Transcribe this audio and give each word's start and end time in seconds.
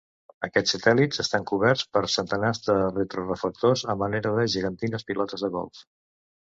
Aquests 0.45 0.71
satèl·lits 0.75 1.21
estan 1.23 1.45
coberts 1.51 1.83
per 1.97 2.03
centenars 2.15 2.63
de 2.69 2.79
retroreflector 2.97 3.79
a 3.95 3.99
manera 4.07 4.35
de 4.41 4.51
gegantines 4.59 5.11
pilotes 5.13 5.47
de 5.49 5.55
golf. 5.61 5.89